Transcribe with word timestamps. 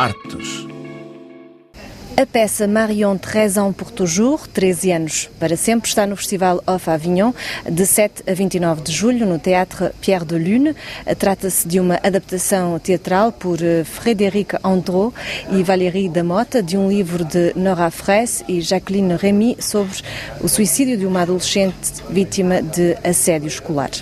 Artes. 0.00 0.59
A 2.20 2.26
peça 2.26 2.66
Marion 2.66 3.16
13 3.16 3.58
ans 3.58 3.72
pour 3.72 3.90
toujours, 3.90 4.46
13 4.52 4.92
anos 4.92 5.30
para 5.40 5.56
sempre, 5.56 5.88
está 5.88 6.06
no 6.06 6.14
Festival 6.14 6.62
Off 6.66 6.90
Avignon, 6.90 7.32
de 7.66 7.86
7 7.86 8.24
a 8.28 8.34
29 8.34 8.82
de 8.82 8.92
julho, 8.92 9.24
no 9.24 9.38
Teatro 9.38 9.90
Pierre 10.02 10.26
de 10.26 10.34
Lune. 10.34 10.76
Trata-se 11.18 11.66
de 11.66 11.80
uma 11.80 11.98
adaptação 12.02 12.78
teatral 12.78 13.32
por 13.32 13.62
eh, 13.62 13.84
Frédéric 13.84 14.54
Andro 14.62 15.14
e 15.50 15.62
Valérie 15.62 16.10
Damota, 16.10 16.62
de 16.62 16.76
um 16.76 16.90
livro 16.90 17.24
de 17.24 17.54
Nora 17.56 17.90
Fraisse 17.90 18.44
e 18.46 18.60
Jacqueline 18.60 19.16
Remy 19.16 19.56
sobre 19.58 19.96
o 20.42 20.48
suicídio 20.48 20.98
de 20.98 21.06
uma 21.06 21.22
adolescente 21.22 22.02
vítima 22.10 22.60
de 22.60 22.98
assédio 23.02 23.48
escolar. 23.48 23.92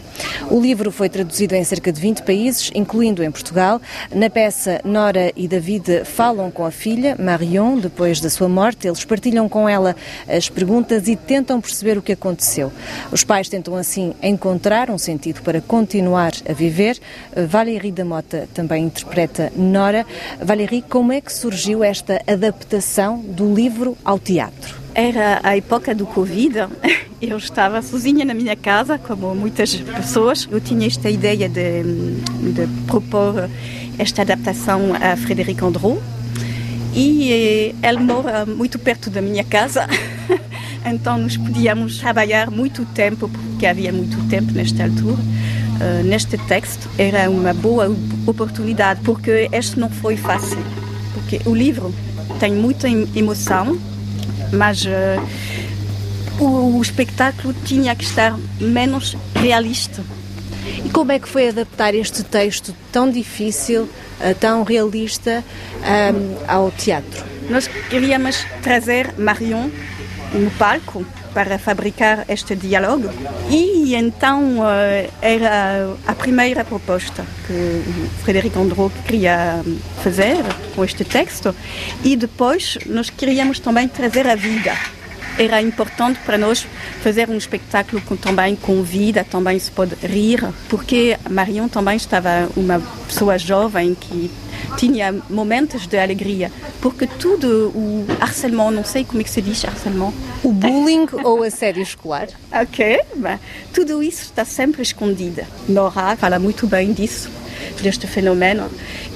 O 0.50 0.60
livro 0.60 0.90
foi 0.90 1.08
traduzido 1.08 1.54
em 1.54 1.62
cerca 1.62 1.92
de 1.92 2.00
20 2.00 2.24
países, 2.24 2.72
incluindo 2.74 3.22
em 3.22 3.30
Portugal. 3.30 3.80
Na 4.12 4.28
peça, 4.28 4.80
Nora 4.84 5.32
e 5.36 5.46
David 5.46 6.04
falam 6.04 6.50
com 6.50 6.66
a 6.66 6.72
filha, 6.72 7.14
Marion, 7.16 7.78
depois 7.78 8.07
depois 8.08 8.20
da 8.20 8.30
sua 8.30 8.48
morte, 8.48 8.86
eles 8.86 9.04
partilham 9.04 9.48
com 9.50 9.68
ela 9.68 9.94
as 10.26 10.48
perguntas 10.48 11.08
e 11.08 11.14
tentam 11.14 11.60
perceber 11.60 11.98
o 11.98 12.02
que 12.02 12.12
aconteceu. 12.12 12.72
Os 13.12 13.22
pais 13.22 13.50
tentam 13.50 13.76
assim 13.76 14.14
encontrar 14.22 14.88
um 14.88 14.96
sentido 14.96 15.42
para 15.42 15.60
continuar 15.60 16.32
a 16.48 16.54
viver. 16.54 16.98
Valérie 17.46 17.92
da 17.92 18.06
Mota 18.06 18.48
também 18.54 18.84
interpreta 18.84 19.52
Nora. 19.54 20.06
Valérie, 20.40 20.80
como 20.80 21.12
é 21.12 21.20
que 21.20 21.30
surgiu 21.30 21.84
esta 21.84 22.22
adaptação 22.26 23.18
do 23.18 23.54
livro 23.54 23.94
ao 24.02 24.18
teatro? 24.18 24.76
Era 24.94 25.40
a 25.42 25.54
época 25.54 25.94
do 25.94 26.06
Covid. 26.06 26.66
Eu 27.20 27.36
estava 27.36 27.82
sozinha 27.82 28.24
na 28.24 28.32
minha 28.32 28.56
casa, 28.56 28.96
como 28.96 29.34
muitas 29.34 29.74
pessoas. 29.74 30.48
Eu 30.50 30.60
tinha 30.60 30.86
esta 30.86 31.10
ideia 31.10 31.48
de, 31.48 31.82
de 31.82 32.66
propor 32.86 33.50
esta 33.98 34.22
adaptação 34.22 34.92
a 34.94 35.16
Frédéric 35.16 35.62
Andrew, 35.62 36.00
e 36.94 37.74
ela 37.82 38.00
mora 38.00 38.46
muito 38.46 38.78
perto 38.78 39.10
da 39.10 39.20
minha 39.20 39.44
casa, 39.44 39.86
então 40.84 41.18
nós 41.18 41.36
podíamos 41.36 41.98
trabalhar 41.98 42.50
muito 42.50 42.84
tempo, 42.86 43.28
porque 43.28 43.66
havia 43.66 43.92
muito 43.92 44.16
tempo 44.28 44.52
nesta 44.52 44.84
altura. 44.84 45.18
Uh, 45.78 46.02
neste 46.04 46.36
texto 46.36 46.88
era 46.98 47.30
uma 47.30 47.54
boa 47.54 47.94
oportunidade, 48.26 49.00
porque 49.04 49.48
este 49.52 49.78
não 49.78 49.88
foi 49.88 50.16
fácil, 50.16 50.58
porque 51.14 51.40
o 51.48 51.54
livro 51.54 51.94
tem 52.40 52.52
muita 52.52 52.88
emoção, 52.88 53.78
mas 54.52 54.84
uh, 54.84 56.42
o, 56.42 56.78
o 56.78 56.82
espetáculo 56.82 57.54
tinha 57.64 57.94
que 57.94 58.04
estar 58.04 58.36
menos 58.60 59.16
realista. 59.34 60.02
E 60.84 60.90
como 60.90 61.12
é 61.12 61.18
que 61.18 61.28
foi 61.28 61.48
adaptar 61.48 61.94
este 61.94 62.22
texto 62.22 62.74
tão 62.92 63.10
difícil 63.10 63.88
eh, 64.20 64.34
tão 64.34 64.64
realista 64.64 65.44
ehm, 65.84 66.36
ao 66.48 66.72
teatro. 66.72 67.24
Nós 67.48 67.68
queríamos 67.88 68.44
trazer 68.62 69.14
Marion 69.16 69.70
no 70.32 70.50
palco 70.52 71.06
para 71.32 71.56
fabricar 71.56 72.24
este 72.28 72.56
diálogo. 72.56 73.08
E 73.48 73.94
então 73.94 74.58
uh, 74.58 75.10
era 75.22 75.94
a 76.04 76.14
primeira 76.14 76.64
proposta 76.64 77.24
que 77.46 77.82
Frederic 78.24 78.58
Andro 78.58 78.90
queria 79.06 79.62
fazer 80.02 80.38
com 80.74 80.84
este 80.84 81.04
texto. 81.04 81.54
E 82.02 82.16
depois 82.16 82.76
nós 82.86 83.08
queríamos 83.08 83.60
também 83.60 83.86
trazer 83.86 84.26
a 84.26 84.34
vida 84.34 84.76
era 85.38 85.62
importante 85.62 86.18
para 86.26 86.36
nós 86.36 86.66
fazer 87.00 87.28
um 87.30 87.36
espetáculo 87.36 88.02
com, 88.02 88.16
também 88.16 88.56
com 88.56 88.82
vida, 88.82 89.24
também 89.24 89.58
se 89.58 89.70
pode 89.70 89.94
rir, 90.04 90.44
porque 90.68 91.16
Marion 91.30 91.68
também 91.68 91.96
estava 91.96 92.48
uma 92.56 92.80
pessoa 93.06 93.38
jovem 93.38 93.94
que 93.94 94.30
tinha 94.76 95.12
momentos 95.30 95.86
de 95.86 95.98
alegria, 95.98 96.50
porque 96.80 97.06
tudo 97.06 97.68
o 97.74 98.06
harcèlement, 98.20 98.70
não 98.70 98.84
sei 98.84 99.04
como 99.04 99.20
é 99.20 99.24
que 99.24 99.30
se 99.30 99.40
diz 99.40 99.64
harcèlement. 99.64 100.12
O 100.42 100.52
bullying 100.52 101.06
ou 101.22 101.42
assédio 101.42 101.82
escolar. 101.82 102.28
Ok, 102.50 103.00
bem, 103.14 103.38
tudo 103.72 104.02
isso 104.02 104.22
está 104.22 104.44
sempre 104.44 104.82
escondido. 104.82 105.42
Nora 105.68 106.16
fala 106.16 106.38
muito 106.38 106.66
bem 106.66 106.92
disso, 106.92 107.30
deste 107.80 108.06
fenômeno, 108.06 108.68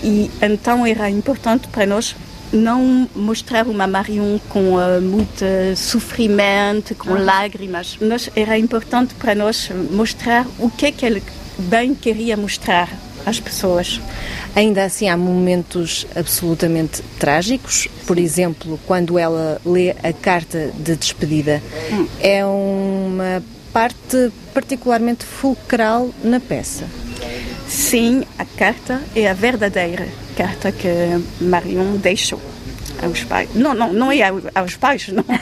e 0.03 0.31
então 0.41 0.87
era 0.87 1.10
importante 1.10 1.66
para 1.69 1.87
nós 1.87 2.15
não 2.53 3.09
mostrar 3.15 3.67
uma 3.67 3.87
Marion 3.87 4.39
com 4.49 4.77
uh, 4.77 5.01
muito 5.01 5.45
sofrimento, 5.77 6.95
com 6.95 7.15
ah. 7.15 7.19
lágrimas. 7.19 7.97
Nós, 8.01 8.31
era 8.37 8.59
importante 8.59 9.15
para 9.15 9.35
nós 9.35 9.71
mostrar 9.91 10.47
o 10.59 10.71
que 10.71 10.87
é 10.87 10.93
que 10.93 11.07
ele 11.07 11.23
bem 11.59 11.95
queria 11.95 12.37
mostrar 12.37 12.89
às 13.25 13.41
pessoas. 13.41 14.01
Ainda 14.55 14.85
assim, 14.85 15.09
há 15.09 15.17
momentos 15.17 16.07
absolutamente 16.15 17.03
trágicos. 17.19 17.89
Por 18.07 18.19
exemplo, 18.19 18.79
quando 18.87 19.19
ela 19.19 19.61
lê 19.65 19.91
a 20.03 20.13
carta 20.13 20.71
de 20.77 20.97
despedida. 20.97 21.63
Hum. 21.91 22.07
É 22.21 22.45
uma 22.45 23.43
parte 23.73 24.31
particularmente 24.53 25.25
fulcral 25.25 26.11
na 26.23 26.39
peça. 26.39 26.84
Sim, 27.67 28.25
a 28.39 28.45
carta 28.45 29.01
é 29.17 29.31
a 29.31 29.33
verdadeira 29.33 30.07
carta 30.32 30.72
que 30.72 30.88
Marion 31.41 31.97
deixou 31.97 32.41
aos 33.03 33.25
pais. 33.25 33.48
Não, 33.54 33.75
não, 33.75 33.93
não 33.93 34.12
é 34.12 34.22
aos 34.54 34.76
pais, 34.76 35.09
não. 35.09 35.25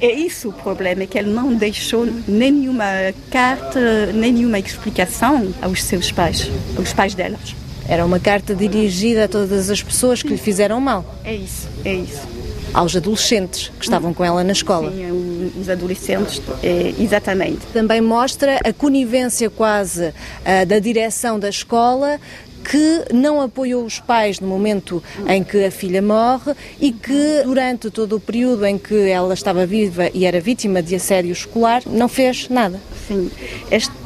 É 0.00 0.10
isso 0.10 0.48
o 0.48 0.52
problema, 0.52 1.04
é 1.04 1.06
que 1.06 1.16
ele 1.16 1.30
não 1.30 1.54
deixou 1.54 2.04
nenhuma 2.26 2.84
carta, 3.30 4.06
nenhuma 4.12 4.58
explicação 4.58 5.54
aos 5.62 5.84
seus 5.84 6.10
pais, 6.10 6.50
aos 6.76 6.92
pais 6.92 7.14
delas. 7.14 7.54
Era 7.88 8.04
uma 8.04 8.18
carta 8.18 8.54
dirigida 8.54 9.24
a 9.24 9.28
todas 9.28 9.70
as 9.70 9.82
pessoas 9.82 10.22
que 10.22 10.30
lhe 10.30 10.38
fizeram 10.38 10.80
mal. 10.80 11.04
É 11.24 11.34
isso, 11.34 11.68
é 11.84 11.94
isso. 11.94 12.26
Aos 12.74 12.96
adolescentes 12.96 13.70
que 13.78 13.84
estavam 13.84 14.14
com 14.14 14.24
ela 14.24 14.42
na 14.42 14.52
escola. 14.52 14.90
Sim, 14.90 15.52
os 15.60 15.68
adolescentes, 15.68 16.40
é, 16.62 16.94
exatamente. 16.98 17.60
Também 17.72 18.00
mostra 18.00 18.58
a 18.64 18.72
conivência 18.72 19.50
quase 19.50 20.08
uh, 20.08 20.66
da 20.66 20.78
direção 20.78 21.38
da 21.38 21.50
escola 21.50 22.18
que 22.64 23.04
não 23.12 23.40
apoiou 23.40 23.84
os 23.84 24.00
pais 24.00 24.40
no 24.40 24.46
momento 24.46 25.02
em 25.28 25.42
que 25.42 25.64
a 25.64 25.70
filha 25.70 26.02
morre 26.02 26.54
e 26.80 26.92
que 26.92 27.42
durante 27.44 27.90
todo 27.90 28.16
o 28.16 28.20
período 28.20 28.64
em 28.64 28.78
que 28.78 29.08
ela 29.08 29.34
estava 29.34 29.66
viva 29.66 30.08
e 30.14 30.24
era 30.24 30.40
vítima 30.40 30.82
de 30.82 30.94
assédio 30.94 31.32
escolar 31.32 31.82
não 31.86 32.08
fez 32.08 32.48
nada. 32.48 32.80
Sim, 33.06 33.30
este 33.70 34.02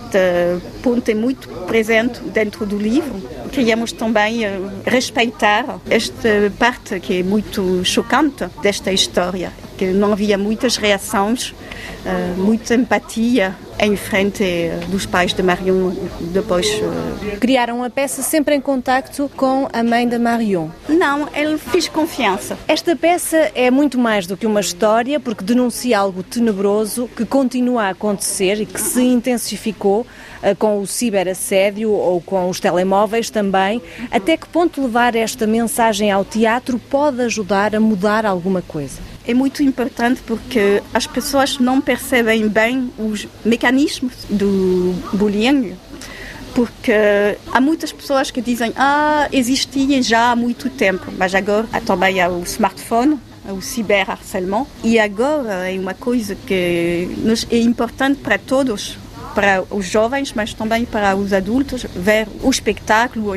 ponto 0.83 1.09
é 1.11 1.15
muito 1.15 1.49
presente 1.67 2.21
dentro 2.21 2.65
do 2.65 2.79
livro. 2.79 3.21
Queríamos 3.53 3.93
também 3.93 4.45
eh, 4.45 4.59
respeitar 4.85 5.81
esta 5.89 6.53
parte 6.59 7.01
que 7.01 7.21
é 7.21 7.23
muito 7.23 7.85
chocante 7.85 8.47
desta 8.63 8.93
história, 8.93 9.53
que 9.77 9.87
não 9.87 10.13
havia 10.13 10.39
muitas 10.39 10.77
reações, 10.77 11.55
eh, 12.05 12.35
muita 12.37 12.75
empatia 12.75 13.57
em 13.79 13.97
frente 13.97 14.45
dos 14.89 15.07
pais 15.07 15.33
de 15.33 15.43
Marion 15.43 15.93
depois. 16.33 16.67
Eh, 16.67 17.37
Criaram 17.37 17.83
a 17.85 17.91
peça 17.91 18.23
sempre 18.23 18.55
em 18.55 18.61
contacto 18.61 19.31
com 19.37 19.69
a 19.73 19.83
mãe 19.83 20.09
da 20.09 20.19
Marion? 20.19 20.69
Não, 20.89 21.29
ele 21.35 21.59
fez 21.59 21.89
confiança. 21.89 22.59
Esta 22.67 22.97
peça 22.97 23.51
é 23.55 23.71
muito 23.71 23.99
mais 23.99 24.27
do 24.27 24.37
que 24.37 24.47
uma 24.47 24.61
história 24.61 25.21
porque 25.21 25.45
denuncia 25.45 25.99
algo 25.99 26.23
tenebroso 26.23 27.09
que 27.17 27.25
continua 27.25 27.85
a 27.85 27.89
acontecer 27.91 28.61
e 28.61 28.67
que 28.67 28.81
se 28.81 29.03
intensificou 29.03 30.07
eh, 30.43 30.55
com 30.55 30.81
o 30.81 30.87
ciberassédio 30.87 31.91
ou 31.91 32.21
com 32.21 32.49
os 32.49 32.61
telemóveis 32.61 33.31
também. 33.31 33.83
Até 34.11 34.37
que 34.37 34.49
ponto 34.49 34.83
levar 34.83 35.15
esta 35.15 35.47
mensagem 35.47 36.11
ao 36.11 36.25
teatro 36.25 36.79
pode 36.79 37.21
ajudar 37.23 37.75
a 37.75 37.81
mudar 37.81 38.25
alguma 38.25 38.63
coisa? 38.63 39.16
É 39.27 39.35
muito 39.35 39.63
importante 39.63 40.23
porque 40.25 40.83
as 40.95 41.07
pessoas 41.07 41.59
não 41.59 41.81
percebem 41.81 42.49
bem 42.49 42.91
os 42.99 43.27
mecanismos 43.45 44.13
do 44.31 44.95
bullying. 45.13 45.77
Porque 46.55 46.93
há 47.53 47.61
muitas 47.61 47.93
pessoas 47.93 48.31
que 48.31 48.41
dizem 48.41 48.73
ah, 48.77 49.29
existia 49.31 50.03
já 50.03 50.31
há 50.31 50.37
muito 50.37 50.71
tempo, 50.71 51.13
mas 51.19 51.35
agora 51.35 51.67
também 51.85 52.21
há 52.21 52.31
o 52.31 52.43
smartphone, 52.45 53.19
o 53.47 53.61
ciberharcelamento, 53.61 54.67
e 54.83 54.99
agora 54.99 55.71
é 55.71 55.79
uma 55.79 55.93
coisa 55.93 56.35
que 56.35 57.09
é 57.51 57.59
importante 57.59 58.21
para 58.21 58.39
todos, 58.39 58.97
para 59.35 59.65
os 59.71 59.85
jovens, 59.85 60.33
mas 60.35 60.55
também 60.55 60.87
para 60.87 61.15
os 61.15 61.35
adultos, 61.35 61.85
ver 61.95 62.27
o 62.43 62.49
espetáculo, 62.49 63.35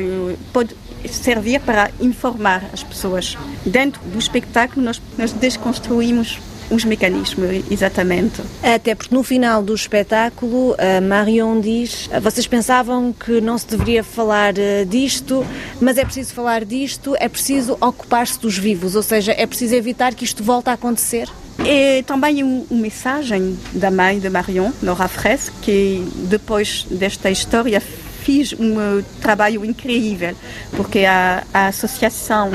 pode 0.50 0.74
servir 1.08 1.60
para 1.60 1.90
informar 2.00 2.64
as 2.72 2.82
pessoas. 2.82 3.36
Dentro 3.64 4.00
do 4.02 4.18
espetáculo, 4.18 4.84
nós, 4.84 5.00
nós 5.16 5.32
desconstruímos 5.32 6.38
os 6.70 6.84
mecanismos, 6.84 7.64
exatamente. 7.70 8.42
Até 8.62 8.94
porque 8.94 9.14
no 9.14 9.22
final 9.22 9.62
do 9.62 9.74
espetáculo, 9.74 10.76
a 10.78 11.00
Marion 11.00 11.60
diz: 11.60 12.08
vocês 12.22 12.46
pensavam 12.46 13.12
que 13.12 13.40
não 13.40 13.58
se 13.58 13.66
deveria 13.66 14.04
falar 14.04 14.56
eh, 14.56 14.84
disto, 14.84 15.44
mas 15.80 15.98
é 15.98 16.04
preciso 16.04 16.32
falar 16.32 16.64
disto, 16.64 17.16
é 17.18 17.28
preciso 17.28 17.76
ocupar-se 17.80 18.38
dos 18.38 18.56
vivos, 18.56 18.94
ou 18.94 19.02
seja, 19.02 19.34
é 19.36 19.46
preciso 19.46 19.74
evitar 19.74 20.14
que 20.14 20.24
isto 20.24 20.42
volte 20.42 20.70
a 20.70 20.74
acontecer. 20.74 21.28
E 21.64 22.02
também 22.04 22.42
uma 22.42 22.64
um 22.70 22.78
mensagem 22.78 23.58
da 23.72 23.90
mãe 23.90 24.18
de 24.18 24.30
Marion, 24.30 24.70
Nora 24.80 25.08
Fraisse, 25.08 25.50
que 25.60 26.06
depois 26.28 26.86
desta 26.90 27.30
história 27.30 27.82
fiz 28.30 28.52
um 28.52 29.02
trabalho 29.20 29.64
incrível, 29.64 30.36
porque 30.76 31.00
a, 31.00 31.42
a 31.52 31.66
associação 31.66 32.52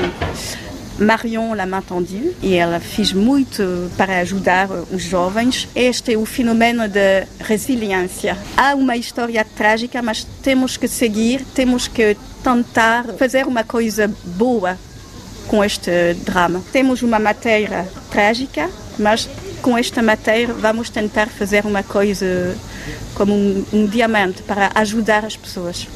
Marion 0.98 1.52
l'a 1.54 1.66
entendu 1.66 2.34
e 2.42 2.54
ela 2.54 2.80
fez 2.80 3.12
muito 3.12 3.90
para 3.94 4.20
ajudar 4.20 4.70
os 4.70 5.02
jovens. 5.02 5.68
Este 5.74 6.14
é 6.14 6.16
o 6.16 6.24
fenômeno 6.24 6.88
de 6.88 7.26
resiliência. 7.40 8.38
Há 8.56 8.74
uma 8.74 8.96
história 8.96 9.44
trágica, 9.44 10.00
mas 10.00 10.26
temos 10.42 10.78
que 10.78 10.88
seguir, 10.88 11.44
temos 11.54 11.86
que 11.86 12.16
tentar 12.42 13.04
fazer 13.18 13.46
uma 13.46 13.62
coisa 13.62 14.10
boa 14.24 14.78
com 15.46 15.62
este 15.62 16.14
drama. 16.24 16.62
Temos 16.72 17.02
uma 17.02 17.18
matéria 17.18 17.86
trágica, 18.10 18.70
mas 18.98 19.28
com 19.66 19.76
esta 19.76 20.00
matéria 20.00 20.54
vamos 20.54 20.88
tentar 20.90 21.26
fazer 21.26 21.66
uma 21.66 21.82
coisa 21.82 22.56
como 23.16 23.34
um, 23.34 23.64
um 23.72 23.84
diamante 23.84 24.40
para 24.44 24.70
ajudar 24.76 25.24
as 25.24 25.36
pessoas. 25.36 25.88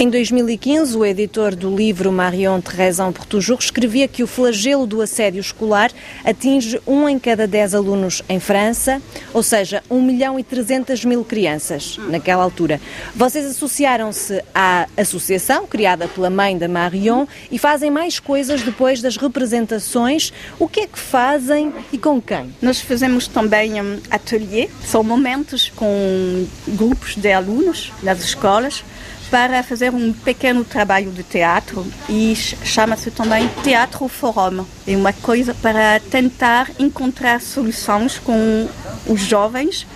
Em 0.00 0.08
2015, 0.08 0.96
o 0.96 1.04
editor 1.04 1.56
do 1.56 1.74
livro 1.74 2.12
Marion 2.12 2.60
Terrezão 2.60 3.12
Portujour 3.12 3.58
escrevia 3.58 4.06
que 4.06 4.22
o 4.22 4.28
flagelo 4.28 4.86
do 4.86 5.02
assédio 5.02 5.40
escolar 5.40 5.90
atinge 6.24 6.80
um 6.86 7.08
em 7.08 7.18
cada 7.18 7.48
dez 7.48 7.74
alunos 7.74 8.22
em 8.28 8.38
França, 8.38 9.02
ou 9.34 9.42
seja, 9.42 9.82
1 9.90 10.00
milhão 10.00 10.38
e 10.38 10.44
300 10.44 11.04
mil 11.04 11.24
crianças 11.24 11.98
naquela 12.10 12.44
altura. 12.44 12.80
Vocês 13.12 13.44
associaram-se 13.44 14.40
à 14.54 14.86
associação 14.96 15.66
criada 15.66 16.06
pela 16.06 16.30
mãe 16.30 16.56
da 16.56 16.68
Marion 16.68 17.26
e 17.50 17.58
fazem 17.58 17.90
mais 17.90 18.20
coisas 18.20 18.62
depois 18.62 19.02
das 19.02 19.16
representações. 19.16 20.32
O 20.60 20.68
que 20.68 20.82
é 20.82 20.86
que 20.86 20.98
fazem 20.98 21.74
e 21.92 21.98
com 21.98 22.22
quem? 22.22 22.54
Nós 22.62 22.80
fazemos 22.80 23.26
também 23.26 23.82
um 23.82 23.98
ateliê, 24.12 24.68
são 24.86 25.02
momentos 25.02 25.72
com 25.74 26.46
grupos 26.68 27.16
de 27.16 27.32
alunos 27.32 27.92
nas 28.00 28.20
escolas 28.20 28.84
para 29.30 29.62
fazer 29.62 29.92
um 29.92 30.12
pequeno 30.12 30.64
trabalho 30.64 31.10
de 31.10 31.22
teatro 31.22 31.86
e 32.08 32.34
chama-se 32.36 33.10
também 33.10 33.48
Teatro 33.62 34.08
Forum. 34.08 34.64
É 34.86 34.96
uma 34.96 35.12
coisa 35.12 35.54
para 35.54 36.00
tentar 36.00 36.70
encontrar 36.78 37.40
soluções 37.40 38.18
com 38.18 38.68
os 39.06 39.20
jovens 39.20 39.86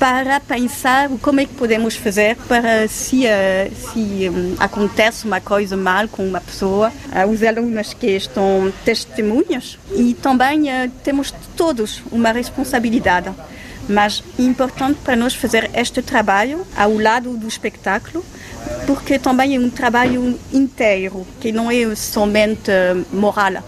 para 0.00 0.40
pensar 0.40 1.10
como 1.20 1.40
é 1.40 1.44
que 1.44 1.52
podemos 1.52 1.94
fazer 1.94 2.34
para 2.48 2.88
se, 2.88 3.26
uh, 3.26 3.74
se 3.74 4.30
um, 4.30 4.56
acontece 4.58 5.26
uma 5.26 5.42
coisa 5.42 5.76
mal 5.76 6.08
com 6.08 6.26
uma 6.26 6.40
pessoa, 6.40 6.88
uh, 6.88 7.30
os 7.30 7.42
alunos 7.42 7.92
que 7.92 8.06
estão 8.06 8.72
testemunhas 8.82 9.78
e 9.94 10.14
também 10.14 10.64
temos 11.04 11.34
todos 11.54 12.02
uma 12.10 12.32
responsabilidade. 12.32 13.30
Mas 13.90 14.22
importante 14.38 15.00
para 15.02 15.16
nós 15.16 15.34
fazer 15.34 15.68
este 15.74 16.00
trabalho 16.00 16.64
ao 16.76 16.96
lado 16.96 17.36
do 17.36 17.48
espetáculo 17.48 18.24
porque 18.86 19.18
também 19.18 19.56
é 19.56 19.58
um 19.58 19.68
trabalho 19.68 20.38
inteiro, 20.52 21.26
que 21.40 21.50
não 21.50 21.70
é 21.70 21.94
somente 21.96 22.70
moral. 23.12 23.64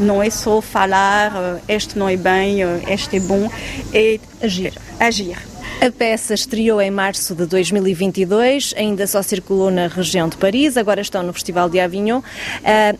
Não 0.00 0.20
é 0.22 0.28
só 0.30 0.60
falar 0.60 1.60
este 1.68 1.96
não 1.96 2.08
é 2.08 2.16
bem, 2.16 2.58
este 2.88 3.16
é 3.16 3.20
bom, 3.20 3.48
é 3.92 4.18
agir. 4.42 4.74
agir. 4.98 5.51
A 5.82 5.90
peça 5.90 6.32
estreou 6.32 6.80
em 6.80 6.92
março 6.92 7.34
de 7.34 7.44
2022, 7.44 8.72
ainda 8.76 9.04
só 9.04 9.20
circulou 9.20 9.68
na 9.68 9.88
região 9.88 10.28
de 10.28 10.36
Paris, 10.36 10.76
agora 10.76 11.00
estão 11.00 11.24
no 11.24 11.32
Festival 11.32 11.68
de 11.68 11.80
Avignon. 11.80 12.22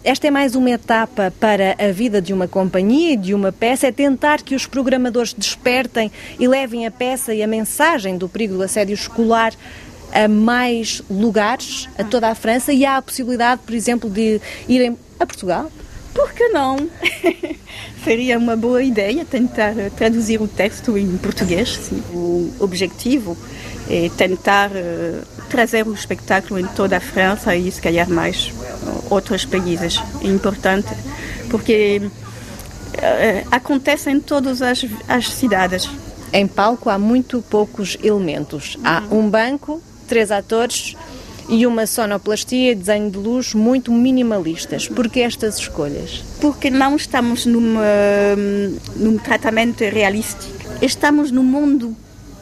Esta 0.02 0.26
é 0.26 0.30
mais 0.32 0.56
uma 0.56 0.68
etapa 0.68 1.32
para 1.38 1.76
a 1.78 1.92
vida 1.92 2.20
de 2.20 2.32
uma 2.32 2.48
companhia 2.48 3.12
e 3.12 3.16
de 3.16 3.34
uma 3.34 3.52
peça, 3.52 3.86
é 3.86 3.92
tentar 3.92 4.42
que 4.42 4.56
os 4.56 4.66
programadores 4.66 5.32
despertem 5.32 6.10
e 6.40 6.48
levem 6.48 6.84
a 6.84 6.90
peça 6.90 7.32
e 7.32 7.40
a 7.40 7.46
mensagem 7.46 8.18
do 8.18 8.28
perigo 8.28 8.56
do 8.56 8.62
assédio 8.64 8.94
escolar 8.94 9.52
a 10.12 10.26
mais 10.26 11.02
lugares, 11.08 11.88
a 11.96 12.02
toda 12.02 12.30
a 12.30 12.34
França, 12.34 12.72
e 12.72 12.84
há 12.84 12.96
a 12.96 13.02
possibilidade, 13.02 13.62
por 13.64 13.76
exemplo, 13.76 14.10
de 14.10 14.40
irem 14.68 14.98
a 15.20 15.24
Portugal? 15.24 15.70
Por 16.14 16.32
que 16.32 16.48
não? 16.48 16.88
Seria 18.04 18.38
uma 18.38 18.56
boa 18.56 18.82
ideia 18.82 19.24
tentar 19.24 19.74
traduzir 19.96 20.40
o 20.40 20.48
texto 20.48 20.98
em 20.98 21.16
português. 21.16 21.76
Sim. 21.76 22.02
O 22.12 22.52
objetivo 22.60 23.36
é 23.88 24.10
tentar 24.16 24.70
uh, 24.70 25.22
trazer 25.48 25.86
o 25.86 25.94
espetáculo 25.94 26.58
em 26.58 26.66
toda 26.66 26.96
a 26.96 27.00
França 27.00 27.54
e, 27.56 27.70
se 27.70 27.80
calhar, 27.80 28.08
mais 28.08 28.52
outros 29.10 29.44
países. 29.44 30.00
É 30.22 30.26
importante 30.26 30.88
porque 31.48 32.00
uh, 32.02 33.48
acontece 33.50 34.10
em 34.10 34.20
todas 34.20 34.62
as, 34.62 34.84
as 35.08 35.28
cidades. 35.28 35.88
Em 36.32 36.46
palco 36.46 36.88
há 36.88 36.98
muito 36.98 37.42
poucos 37.42 37.96
elementos. 38.02 38.78
Há 38.82 39.02
um 39.10 39.28
banco, 39.28 39.82
três 40.08 40.30
atores 40.30 40.96
e 41.48 41.66
uma 41.66 41.86
sonoplastia 41.86 42.72
e 42.72 42.74
desenho 42.74 43.10
de 43.10 43.18
luz 43.18 43.54
muito 43.54 43.92
minimalistas. 43.92 44.88
Por 44.88 45.08
que 45.08 45.20
estas 45.20 45.58
escolhas? 45.58 46.22
Porque 46.40 46.70
não 46.70 46.96
estamos 46.96 47.46
numa, 47.46 47.82
num 48.96 49.18
tratamento 49.18 49.80
realístico. 49.84 50.52
Estamos 50.80 51.30
no 51.30 51.42
mundo, 51.42 51.96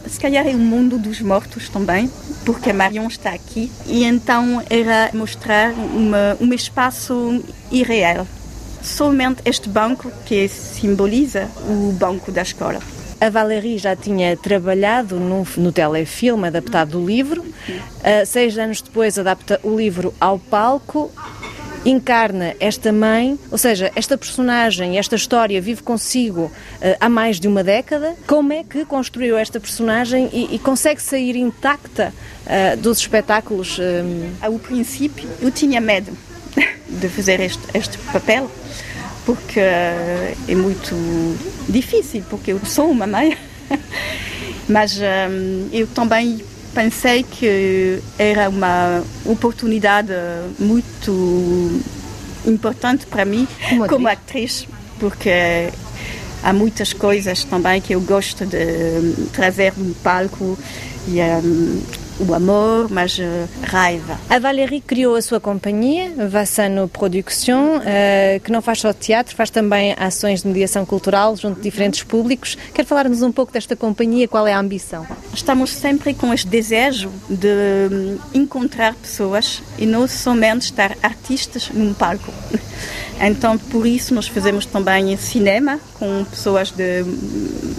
se 0.06 0.18
calhar 0.18 0.46
é 0.46 0.54
o 0.54 0.58
mundo 0.58 0.98
dos 0.98 1.20
mortos 1.20 1.68
também, 1.68 2.10
porque 2.44 2.70
a 2.70 2.74
Marion 2.74 3.06
está 3.06 3.30
aqui 3.30 3.70
e 3.86 4.04
então 4.04 4.62
era 4.70 5.10
mostrar 5.12 5.72
uma, 5.72 6.36
um 6.40 6.52
espaço 6.52 7.42
irreal. 7.70 8.26
Somente 8.82 9.42
este 9.44 9.68
banco 9.68 10.10
que 10.24 10.48
simboliza 10.48 11.48
o 11.68 11.92
banco 11.92 12.32
da 12.32 12.42
escola. 12.42 12.80
A 13.20 13.28
Valérie 13.28 13.76
já 13.76 13.94
tinha 13.94 14.34
trabalhado 14.34 15.20
no, 15.20 15.46
no 15.58 15.70
telefilme 15.70 16.46
adaptado 16.46 16.92
do 16.92 17.04
livro. 17.04 17.44
Uh, 17.68 18.26
seis 18.26 18.56
anos 18.58 18.80
depois 18.80 19.18
adapta 19.18 19.60
o 19.62 19.76
livro 19.76 20.14
ao 20.20 20.38
palco 20.38 21.10
encarna 21.84 22.54
esta 22.60 22.92
mãe, 22.92 23.38
ou 23.50 23.56
seja, 23.56 23.90
esta 23.96 24.18
personagem, 24.18 24.98
esta 24.98 25.16
história 25.16 25.62
vive 25.62 25.82
consigo 25.82 26.42
uh, 26.42 26.52
há 27.00 27.08
mais 27.08 27.40
de 27.40 27.48
uma 27.48 27.64
década. 27.64 28.14
Como 28.26 28.52
é 28.52 28.62
que 28.62 28.84
construiu 28.84 29.38
esta 29.38 29.58
personagem 29.58 30.28
e, 30.32 30.54
e 30.54 30.58
consegue 30.58 31.00
sair 31.00 31.36
intacta 31.36 32.12
uh, 32.44 32.76
dos 32.76 32.98
espetáculos? 32.98 33.78
Ao 34.40 34.58
princípio, 34.58 35.28
eu 35.40 35.50
tinha 35.50 35.80
medo 35.80 36.12
de 36.88 37.08
fazer 37.08 37.40
este, 37.40 37.62
este 37.72 37.96
papel 37.98 38.50
porque 39.24 39.60
é 39.60 40.54
muito 40.54 40.94
difícil, 41.68 42.24
porque 42.28 42.52
eu 42.52 42.60
sou 42.64 42.90
uma 42.90 43.06
mãe. 43.06 43.36
Mas 44.68 44.98
um, 44.98 45.68
eu 45.72 45.86
também 45.86 46.44
pensei 46.74 47.22
que 47.22 48.00
era 48.18 48.48
uma 48.48 49.02
oportunidade 49.24 50.12
muito 50.58 51.80
importante 52.46 53.06
para 53.06 53.24
mim 53.24 53.46
como, 53.68 53.88
como 53.88 54.08
atriz, 54.08 54.66
porque 54.98 55.70
há 56.42 56.52
muitas 56.52 56.92
coisas 56.92 57.44
também 57.44 57.80
que 57.80 57.94
eu 57.94 58.00
gosto 58.00 58.46
de 58.46 59.26
trazer 59.32 59.72
no 59.76 59.94
palco 59.96 60.58
e 61.06 61.20
um, 61.20 61.82
o 62.20 62.34
amor, 62.34 62.88
mas 62.90 63.18
uh, 63.18 63.22
raiva. 63.62 64.18
A 64.28 64.38
Valérie 64.38 64.80
criou 64.80 65.16
a 65.16 65.22
sua 65.22 65.40
companhia, 65.40 66.12
Vassano 66.28 66.88
Production, 66.88 67.76
uh, 67.78 68.40
que 68.42 68.52
não 68.52 68.60
faz 68.60 68.80
só 68.80 68.92
teatro, 68.92 69.34
faz 69.34 69.50
também 69.50 69.94
ações 69.98 70.42
de 70.42 70.48
mediação 70.48 70.84
cultural 70.84 71.36
junto 71.36 71.56
de 71.56 71.62
diferentes 71.62 72.02
públicos. 72.02 72.56
Quer 72.74 72.84
falar-nos 72.84 73.22
um 73.22 73.32
pouco 73.32 73.52
desta 73.52 73.74
companhia? 73.74 74.28
Qual 74.28 74.46
é 74.46 74.52
a 74.52 74.58
ambição? 74.58 75.06
Estamos 75.32 75.70
sempre 75.70 76.12
com 76.14 76.32
este 76.32 76.48
desejo 76.48 77.10
de 77.28 77.48
hum, 77.90 78.18
encontrar 78.34 78.94
pessoas 78.94 79.62
e 79.78 79.86
não 79.86 80.06
somente 80.06 80.62
estar 80.62 80.96
artistas 81.02 81.70
num 81.72 81.94
palco. 81.94 82.32
Então, 83.22 83.58
por 83.58 83.86
isso, 83.86 84.14
nós 84.14 84.26
fazemos 84.26 84.64
também 84.64 85.14
cinema 85.18 85.78
com 86.00 86.24
pessoas 86.24 86.70
de 86.70 87.04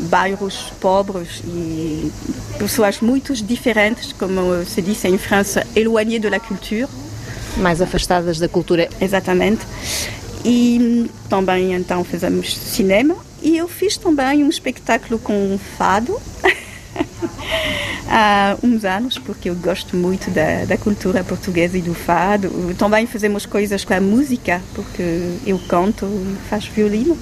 bairros 0.10 0.72
pobres 0.80 1.42
e 1.44 2.12
pessoas 2.60 3.02
muito 3.02 3.34
diferentes, 3.34 4.14
como 4.14 4.64
se 4.64 4.80
diz 4.82 5.04
em 5.06 5.18
França, 5.18 5.66
éloignées 5.76 6.20
de 6.20 6.30
la 6.30 6.40
culture. 6.40 6.88
Mais 7.58 7.82
afastadas 7.82 8.38
da 8.38 8.48
cultura. 8.48 8.88
Exatamente. 9.02 9.66
E 10.46 11.10
também, 11.28 11.74
então, 11.74 12.04
fazemos 12.04 12.56
cinema. 12.56 13.18
E 13.42 13.58
eu 13.58 13.68
fiz 13.68 13.98
também 13.98 14.44
um 14.44 14.50
espetáculo 14.50 15.20
com 15.20 15.60
fado. 15.78 16.22
há 18.08 18.58
uns 18.62 18.84
anos, 18.84 19.18
porque 19.18 19.50
eu 19.50 19.56
gosto 19.56 19.96
muito 19.96 20.30
da, 20.30 20.66
da, 20.66 20.78
cultura 20.78 21.24
portuguesa 21.24 21.78
e 21.78 21.82
do 21.82 21.94
fado. 21.94 22.50
Também 22.78 23.08
fazemos 23.08 23.46
coisas 23.46 23.86
com 23.86 23.94
a 23.94 24.02
música, 24.02 24.62
porque 24.76 25.38
eu 25.46 25.58
canto 25.68 26.06
e 26.06 26.50
faço 26.50 26.70
violino. 26.72 27.18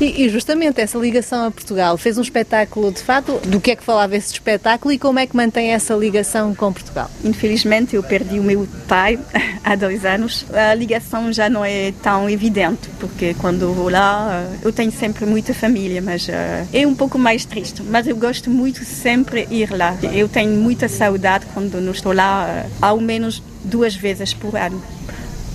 E, 0.00 0.24
e, 0.24 0.28
justamente 0.30 0.80
essa 0.80 0.96
ligação 0.96 1.44
a 1.44 1.50
Portugal, 1.50 1.94
fez 1.98 2.16
um 2.16 2.22
espetáculo 2.22 2.90
de 2.90 3.02
fato, 3.02 3.38
do 3.46 3.60
que 3.60 3.72
é 3.72 3.76
que 3.76 3.84
falava 3.84 4.16
esse 4.16 4.32
espetáculo 4.32 4.94
e 4.94 4.98
como 4.98 5.18
é 5.18 5.26
que 5.26 5.36
mantém 5.36 5.74
essa 5.74 5.92
ligação 5.94 6.54
com 6.54 6.72
Portugal? 6.72 7.10
Infelizmente 7.22 7.94
eu 7.94 8.02
perdi 8.02 8.40
o 8.40 8.42
meu 8.42 8.66
pai 8.88 9.18
há 9.62 9.76
dois 9.76 10.06
anos. 10.06 10.46
A 10.54 10.72
ligação 10.72 11.30
já 11.30 11.50
não 11.50 11.62
é 11.62 11.92
tão 12.02 12.30
evidente, 12.30 12.88
porque 12.98 13.34
quando 13.34 13.74
vou 13.74 13.90
lá 13.90 14.42
eh, 14.42 14.56
eu 14.62 14.72
tenho 14.72 14.90
sempre 14.90 15.26
muita 15.26 15.52
família, 15.52 16.00
mas 16.00 16.26
uh, 16.28 16.32
é 16.72 16.86
um 16.86 16.94
pouco 16.94 17.18
mais 17.18 17.44
triste. 17.44 17.82
Mas 17.82 18.06
eu 18.06 18.16
gosto 18.16 18.48
muito 18.48 18.82
sempre 18.86 19.46
ir 19.50 19.70
lá. 19.70 19.94
Eu 20.14 20.30
tenho 20.30 20.56
muita 20.56 20.88
saudade 20.88 21.44
quando 21.52 21.78
não 21.78 21.92
estou 21.92 22.14
lá, 22.14 22.64
uh, 22.64 22.70
ao 22.80 22.98
menos 22.98 23.42
duas 23.62 23.94
vezes 23.94 24.32
por 24.32 24.56
ano. 24.56 24.82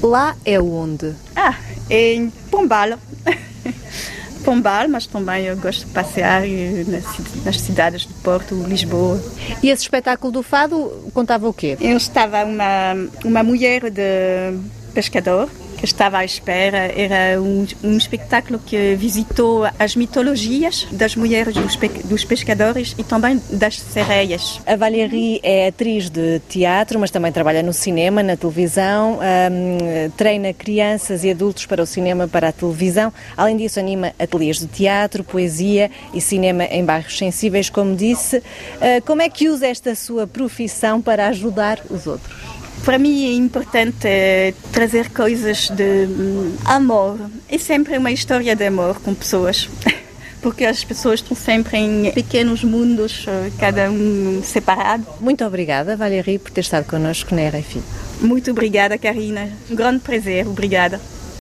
Lá 0.03 0.35
é 0.45 0.59
onde? 0.59 1.15
Ah, 1.35 1.55
em 1.89 2.30
Pombal. 2.50 3.00
Pombal, 4.44 4.88
mas 4.88 5.08
também 5.08 5.46
eu 5.46 5.58
gosto 5.58 5.88
de 5.88 5.92
passear 5.92 6.44
nas 7.44 7.60
cidades 7.60 8.06
do 8.06 8.13
Porto, 8.15 8.54
Lisboa. 8.68 9.20
E 9.63 9.70
esse 9.70 9.84
espetáculo 9.84 10.32
do 10.32 10.44
Fado 10.44 11.10
contava 11.13 11.50
o 11.50 11.54
quê? 11.54 11.75
Eu 11.82 11.98
estava 11.98 12.46
uma, 12.46 12.94
uma 13.24 13.44
mulher 13.44 13.89
de 13.89 14.56
pescador 14.94 15.50
estava 15.86 16.18
à 16.18 16.25
espera 16.25 16.92
era 16.96 17.42
um, 17.42 17.65
um 17.84 17.98
espetáculo 17.98 18.60
que 18.60 18.96
visitou 18.96 19.65
as 19.80 19.96
mitologias 19.96 20.88
das 20.92 21.15
mulheres 21.15 21.54
dos, 21.56 21.75
pe 21.75 21.88
dos, 21.88 22.25
pescadores 22.25 22.96
e 22.98 23.04
também 23.04 23.42
das 23.50 23.80
sereias. 23.80 24.60
A 24.65 24.75
Valérie 24.75 25.39
é 25.42 25.68
atriz 25.68 26.10
de 26.10 26.39
teatro, 26.50 27.00
mas 27.00 27.12
também 27.12 27.32
trabalha 27.32 27.63
no 27.63 27.72
cinema, 27.72 28.22
na 28.22 28.36
televisão, 28.36 29.20
um, 29.20 30.10
treina 30.12 30.54
crianças 30.54 31.24
e 31.24 31.32
adultos 31.32 31.65
para 31.65 31.82
o 31.82 31.86
cinema, 31.86 32.27
para 32.27 32.50
a 32.50 32.51
televisão. 32.51 33.13
Além 33.38 33.58
disso, 33.58 33.80
anima 33.80 34.13
ateliês 34.20 34.60
de 34.60 34.68
teatro, 34.68 35.24
poesia 35.24 35.89
e 36.13 36.20
cinema 36.20 36.65
em 36.65 36.84
bairros 36.84 37.18
sensíveis, 37.18 37.70
como 37.70 37.96
disse. 37.96 38.38
Uh, 38.38 39.06
como 39.06 39.22
é 39.22 39.30
que 39.30 39.48
usa 39.48 39.68
esta 39.68 39.96
sua 39.96 40.27
profissão 40.27 41.01
para 41.01 41.27
ajudar 41.27 41.80
os 41.89 42.08
outros? 42.08 42.45
Para 42.84 43.00
mim 43.00 43.25
é 43.25 43.34
importante 43.34 44.05
eh, 44.08 44.53
trazer 44.72 45.10
coisas 45.10 45.70
de 45.70 46.05
hum, 46.05 46.55
amor. 46.65 47.20
É 47.50 47.58
sempre 47.58 47.98
uma 47.98 48.12
história 48.12 48.55
de 48.55 48.65
amor 48.65 49.00
com 49.01 49.13
pessoas. 49.13 49.70
Porque 50.41 50.63
as 50.63 50.84
pessoas 50.84 51.22
estão 51.22 51.36
sempre 51.36 51.77
em 51.77 52.12
pequenos 52.12 52.63
mundos, 52.63 53.25
eh, 53.27 53.51
cada 53.60 53.89
um 53.89 54.41
separado. 54.44 55.05
Muito 55.20 55.44
obrigada, 55.44 55.96
Valérie, 55.96 56.38
por 56.38 56.51
ter 56.51 56.62
estado 56.62 56.86
connosco 56.86 57.34
na 57.34 57.50
RFI. 57.50 57.82
Muito 58.22 58.51
obrigada, 58.51 58.98
Karina. 58.98 59.50
Um 59.70 59.75
grande 59.75 60.01
prazer. 60.01 60.48
Obrigada. 60.48 61.01